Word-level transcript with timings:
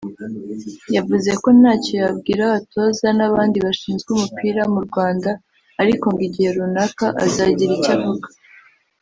yavuze 0.95 1.31
ko 1.41 1.47
ntacyo 1.59 1.93
yabwira 2.03 2.41
abatoza 2.47 3.07
n’abandi 3.17 3.57
bashinzwe 3.65 4.09
umupira 4.17 4.61
mu 4.73 4.79
Rwanda 4.87 5.29
ariko 5.81 6.03
ngo 6.11 6.21
igihe 6.27 6.49
runaka 6.57 7.05
azagira 7.25 7.71
icyo 7.77 7.91
avuga 7.97 8.27